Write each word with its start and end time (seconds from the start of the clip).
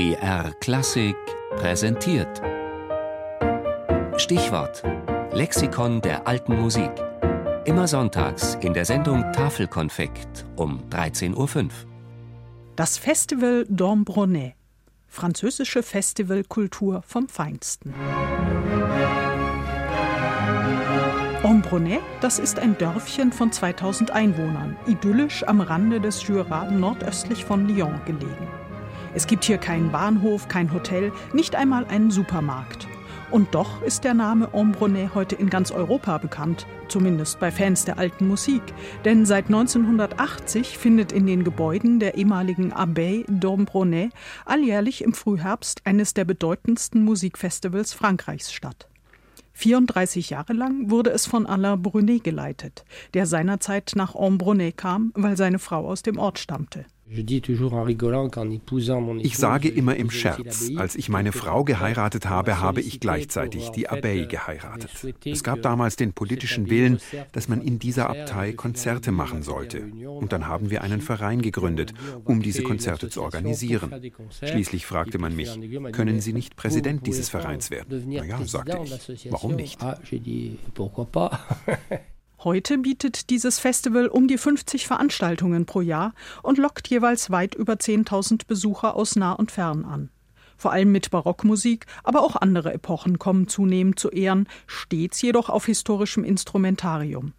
BR 0.00 0.54
Klassik 0.60 1.14
präsentiert. 1.56 2.40
Stichwort: 4.16 4.82
Lexikon 5.30 6.00
der 6.00 6.26
alten 6.26 6.58
Musik. 6.58 6.90
Immer 7.66 7.86
sonntags 7.86 8.56
in 8.62 8.72
der 8.72 8.86
Sendung 8.86 9.30
Tafelkonfekt 9.34 10.46
um 10.56 10.82
13.05 10.88 11.36
Uhr. 11.36 11.68
Das 12.76 12.96
Festival 12.96 13.66
d'Ambronay. 13.70 14.54
Französische 15.06 15.82
Festivalkultur 15.82 17.02
vom 17.06 17.28
Feinsten. 17.28 17.92
Ambronay, 21.42 21.98
das 22.22 22.38
ist 22.38 22.58
ein 22.58 22.78
Dörfchen 22.78 23.32
von 23.32 23.52
2000 23.52 24.12
Einwohnern, 24.12 24.78
idyllisch 24.86 25.46
am 25.46 25.60
Rande 25.60 26.00
des 26.00 26.26
Jura 26.26 26.70
nordöstlich 26.70 27.44
von 27.44 27.68
Lyon 27.68 28.00
gelegen. 28.06 28.48
Es 29.12 29.26
gibt 29.26 29.44
hier 29.44 29.58
keinen 29.58 29.90
Bahnhof, 29.90 30.46
kein 30.46 30.72
Hotel, 30.72 31.12
nicht 31.32 31.56
einmal 31.56 31.84
einen 31.86 32.10
Supermarkt. 32.10 32.86
Und 33.30 33.54
doch 33.54 33.82
ist 33.82 34.02
der 34.02 34.14
Name 34.14 34.52
Ambronay 34.54 35.10
heute 35.14 35.36
in 35.36 35.50
ganz 35.50 35.70
Europa 35.70 36.18
bekannt, 36.18 36.66
zumindest 36.88 37.38
bei 37.38 37.52
Fans 37.52 37.84
der 37.84 37.98
alten 37.98 38.26
Musik. 38.26 38.62
Denn 39.04 39.24
seit 39.24 39.46
1980 39.46 40.76
findet 40.76 41.12
in 41.12 41.26
den 41.26 41.44
Gebäuden 41.44 42.00
der 42.00 42.16
ehemaligen 42.16 42.72
Abbaye 42.72 43.24
d'Ambronay 43.28 44.10
alljährlich 44.46 45.02
im 45.02 45.12
Frühherbst 45.12 45.86
eines 45.86 46.14
der 46.14 46.24
bedeutendsten 46.24 47.04
Musikfestivals 47.04 47.92
Frankreichs 47.92 48.52
statt. 48.52 48.88
34 49.52 50.30
Jahre 50.30 50.52
lang 50.52 50.90
wurde 50.90 51.10
es 51.10 51.26
von 51.26 51.46
Alain 51.46 51.82
Brunet 51.82 52.24
geleitet, 52.24 52.84
der 53.14 53.26
seinerzeit 53.26 53.92
nach 53.94 54.14
Ambronay 54.14 54.72
kam, 54.72 55.12
weil 55.14 55.36
seine 55.36 55.58
Frau 55.58 55.86
aus 55.86 56.02
dem 56.02 56.18
Ort 56.18 56.38
stammte. 56.38 56.86
Ich 59.22 59.36
sage 59.36 59.68
immer 59.68 59.96
im 59.96 60.10
Scherz, 60.10 60.70
als 60.76 60.94
ich 60.94 61.08
meine 61.08 61.32
Frau 61.32 61.64
geheiratet 61.64 62.28
habe, 62.28 62.60
habe 62.60 62.80
ich 62.80 63.00
gleichzeitig 63.00 63.70
die 63.70 63.88
Abbaye 63.88 64.26
geheiratet. 64.26 64.90
Es 65.24 65.42
gab 65.42 65.62
damals 65.62 65.96
den 65.96 66.12
politischen 66.12 66.70
Willen, 66.70 67.00
dass 67.32 67.48
man 67.48 67.62
in 67.62 67.80
dieser 67.80 68.10
Abtei 68.10 68.52
Konzerte 68.52 69.10
machen 69.10 69.42
sollte. 69.42 69.90
Und 70.06 70.32
dann 70.32 70.46
haben 70.46 70.70
wir 70.70 70.82
einen 70.82 71.00
Verein 71.00 71.42
gegründet, 71.42 71.94
um 72.24 72.42
diese 72.42 72.62
Konzerte 72.62 73.08
zu 73.08 73.22
organisieren. 73.22 73.90
Schließlich 74.42 74.86
fragte 74.86 75.18
man 75.18 75.34
mich, 75.34 75.58
können 75.92 76.20
Sie 76.20 76.32
nicht 76.32 76.54
Präsident 76.54 77.06
dieses 77.06 77.28
Vereins 77.28 77.70
werden? 77.70 78.04
Na 78.06 78.24
ja, 78.24 78.44
sagte 78.44 78.78
ich, 78.84 79.28
warum 79.30 79.56
nicht? 79.56 79.80
Heute 82.42 82.78
bietet 82.78 83.28
dieses 83.28 83.58
Festival 83.58 84.08
um 84.08 84.26
die 84.26 84.38
50 84.38 84.86
Veranstaltungen 84.86 85.66
pro 85.66 85.82
Jahr 85.82 86.14
und 86.42 86.56
lockt 86.56 86.88
jeweils 86.88 87.28
weit 87.30 87.54
über 87.54 87.74
10.000 87.74 88.46
Besucher 88.46 88.96
aus 88.96 89.14
nah 89.14 89.34
und 89.34 89.50
fern 89.50 89.84
an. 89.84 90.08
Vor 90.56 90.72
allem 90.72 90.90
mit 90.90 91.10
Barockmusik, 91.10 91.84
aber 92.02 92.22
auch 92.22 92.36
andere 92.36 92.72
Epochen 92.72 93.18
kommen 93.18 93.46
zunehmend 93.46 93.98
zu 93.98 94.08
Ehren, 94.08 94.48
stets 94.66 95.20
jedoch 95.20 95.50
auf 95.50 95.66
historischem 95.66 96.24
Instrumentarium. 96.24 97.34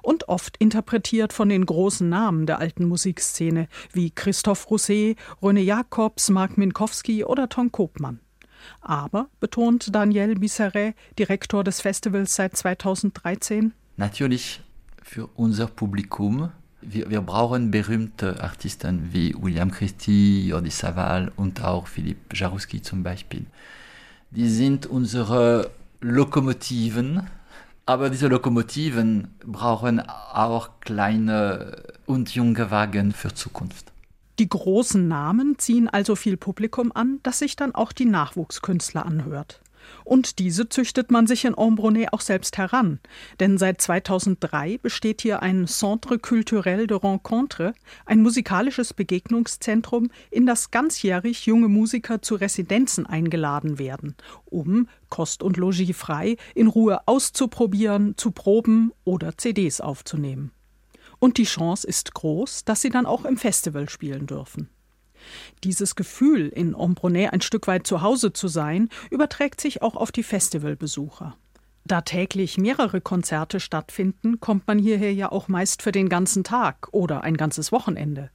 Und 0.00 0.28
oft 0.28 0.56
interpretiert 0.58 1.32
von 1.32 1.48
den 1.48 1.66
großen 1.66 2.08
Namen 2.08 2.46
der 2.46 2.60
alten 2.60 2.86
Musikszene, 2.86 3.66
wie 3.92 4.12
Christoph 4.12 4.70
Rousset, 4.70 5.18
René 5.42 5.62
Jacobs, 5.62 6.30
Mark 6.30 6.56
Minkowski 6.56 7.24
oder 7.24 7.48
Ton 7.48 7.72
Kopmann. 7.72 8.20
Aber, 8.80 9.28
betont 9.40 9.92
Daniel 9.92 10.36
Bisseret, 10.36 10.94
Direktor 11.18 11.64
des 11.64 11.80
Festivals 11.80 12.36
seit 12.36 12.56
2013, 12.56 13.74
natürlich 13.96 14.60
für 15.02 15.28
unser 15.34 15.66
Publikum. 15.66 16.50
Wir, 16.80 17.10
wir 17.10 17.20
brauchen 17.20 17.70
berühmte 17.70 18.42
Artisten 18.42 19.12
wie 19.12 19.34
William 19.38 19.70
Christie, 19.70 20.48
Jordi 20.48 20.70
Savall 20.70 21.32
und 21.36 21.62
auch 21.62 21.86
Philipp 21.86 22.32
Jaruski 22.32 22.82
zum 22.82 23.02
Beispiel. 23.02 23.46
Die 24.30 24.48
sind 24.48 24.86
unsere 24.86 25.70
Lokomotiven, 26.00 27.22
aber 27.86 28.10
diese 28.10 28.28
Lokomotiven 28.28 29.28
brauchen 29.44 30.00
auch 30.00 30.80
kleine 30.80 31.82
und 32.06 32.34
junge 32.34 32.70
Wagen 32.70 33.12
für 33.12 33.32
Zukunft. 33.32 33.92
Die 34.38 34.48
großen 34.48 35.08
Namen 35.08 35.58
ziehen 35.58 35.88
also 35.88 36.14
viel 36.14 36.36
Publikum 36.36 36.92
an, 36.94 37.20
das 37.22 37.38
sich 37.38 37.56
dann 37.56 37.74
auch 37.74 37.92
die 37.92 38.04
Nachwuchskünstler 38.04 39.06
anhört. 39.06 39.60
Und 40.04 40.38
diese 40.38 40.68
züchtet 40.68 41.10
man 41.10 41.26
sich 41.26 41.44
in 41.44 41.56
Ambronay 41.56 42.08
auch 42.10 42.20
selbst 42.20 42.58
heran. 42.58 43.00
Denn 43.40 43.58
seit 43.58 43.80
2003 43.80 44.78
besteht 44.78 45.22
hier 45.22 45.42
ein 45.42 45.66
Centre 45.66 46.18
Culturel 46.18 46.86
de 46.86 46.96
Rencontre, 46.96 47.74
ein 48.04 48.22
musikalisches 48.22 48.94
Begegnungszentrum, 48.94 50.10
in 50.30 50.46
das 50.46 50.70
ganzjährig 50.70 51.46
junge 51.46 51.68
Musiker 51.68 52.22
zu 52.22 52.36
Residenzen 52.36 53.06
eingeladen 53.06 53.78
werden, 53.78 54.14
um, 54.44 54.88
Kost 55.08 55.42
und 55.42 55.56
Logis 55.56 55.96
frei, 55.96 56.36
in 56.54 56.68
Ruhe 56.68 57.06
auszuprobieren, 57.06 58.16
zu 58.16 58.30
proben 58.30 58.92
oder 59.04 59.36
CDs 59.36 59.80
aufzunehmen. 59.80 60.50
Und 61.18 61.38
die 61.38 61.44
Chance 61.44 61.86
ist 61.86 62.14
groß, 62.14 62.64
dass 62.64 62.82
sie 62.82 62.90
dann 62.90 63.06
auch 63.06 63.24
im 63.24 63.36
Festival 63.36 63.88
spielen 63.88 64.26
dürfen. 64.26 64.68
Dieses 65.64 65.94
Gefühl, 65.94 66.48
in 66.48 66.74
Ambronay 66.74 67.28
ein 67.28 67.40
Stück 67.40 67.66
weit 67.66 67.86
zu 67.86 68.02
Hause 68.02 68.32
zu 68.32 68.48
sein, 68.48 68.88
überträgt 69.10 69.60
sich 69.60 69.82
auch 69.82 69.96
auf 69.96 70.12
die 70.12 70.22
Festivalbesucher. 70.22 71.36
Da 71.86 72.00
täglich 72.00 72.58
mehrere 72.58 73.00
Konzerte 73.00 73.60
stattfinden, 73.60 74.40
kommt 74.40 74.66
man 74.66 74.76
hierher 74.76 75.14
ja 75.14 75.30
auch 75.30 75.46
meist 75.46 75.82
für 75.82 75.92
den 75.92 76.08
ganzen 76.08 76.42
Tag 76.42 76.88
oder 76.90 77.22
ein 77.22 77.36
ganzes 77.36 77.70
Wochenende. 77.70 78.30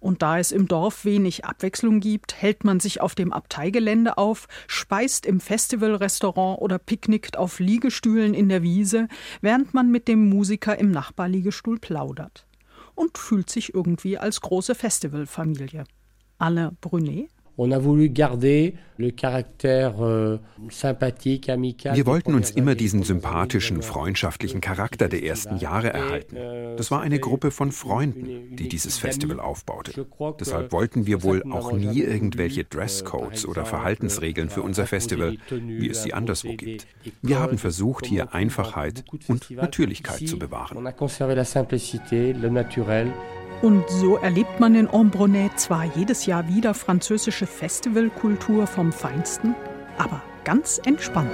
Und 0.00 0.20
da 0.20 0.38
es 0.38 0.52
im 0.52 0.68
Dorf 0.68 1.06
wenig 1.06 1.46
Abwechslung 1.46 2.00
gibt, 2.00 2.34
hält 2.42 2.62
man 2.62 2.78
sich 2.78 3.00
auf 3.00 3.14
dem 3.14 3.32
Abteigelände 3.32 4.18
auf, 4.18 4.48
speist 4.66 5.24
im 5.24 5.40
Festivalrestaurant 5.40 6.60
oder 6.60 6.78
picknickt 6.78 7.38
auf 7.38 7.58
Liegestühlen 7.58 8.34
in 8.34 8.50
der 8.50 8.62
Wiese, 8.62 9.08
während 9.40 9.72
man 9.72 9.90
mit 9.90 10.06
dem 10.06 10.28
Musiker 10.28 10.78
im 10.78 10.90
Nachbarliegestuhl 10.90 11.78
plaudert. 11.78 12.46
Und 12.94 13.16
fühlt 13.16 13.48
sich 13.48 13.72
irgendwie 13.72 14.18
als 14.18 14.42
große 14.42 14.74
Festivalfamilie. 14.74 15.84
Alain 16.40 16.76
Brunet. 16.80 17.28
Euh, 17.58 17.66
Wir 21.94 22.06
wollten 22.06 22.34
uns 22.34 22.50
immer 22.52 22.74
diesen 22.74 23.02
sympathischen, 23.02 23.82
freundschaftlichen 23.82 24.62
Charakter 24.62 25.08
der 25.08 25.22
ersten 25.24 25.58
Jahre 25.58 25.92
erhalten. 25.92 26.36
Euh, 26.38 26.76
das 26.76 26.90
war 26.90 27.02
eine 27.02 27.18
Gruppe 27.18 27.50
von 27.50 27.70
Freunden, 27.70 28.56
die 28.56 28.68
dieses 28.68 28.96
Festival 28.96 29.40
aufbaute. 29.40 30.06
Deshalb 30.38 30.72
wollten 30.72 31.06
wir 31.06 31.22
wohl 31.22 31.42
auch 31.50 31.72
nie 31.72 32.00
irgendwelche 32.00 32.64
Dresscodes 32.64 33.46
oder 33.46 33.66
Verhaltensregeln 33.66 34.48
für 34.48 34.62
unser 34.62 34.86
Festival, 34.86 35.36
wie 35.50 35.90
es 35.90 36.02
sie 36.02 36.14
anderswo 36.14 36.54
gibt. 36.54 36.86
Wir 37.20 37.40
haben 37.40 37.58
versucht, 37.58 38.06
hier 38.06 38.32
Einfachheit 38.32 39.04
und 39.28 39.50
Natürlichkeit 39.50 40.26
zu 40.26 40.38
bewahren. 40.38 40.78
Und 43.62 43.84
so 43.88 44.16
erlebt 44.16 44.58
man 44.58 44.74
in 44.74 44.88
Ambronay 44.88 45.50
zwar 45.56 45.84
jedes 45.84 46.24
Jahr 46.24 46.48
wieder 46.48 46.72
französische 46.72 47.46
Festivalkultur 47.46 48.66
vom 48.66 48.90
Feinsten, 48.90 49.54
aber 49.98 50.22
ganz 50.44 50.80
entspannt. 50.84 51.30